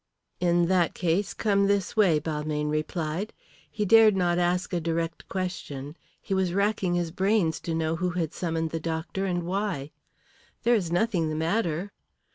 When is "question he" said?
5.29-6.33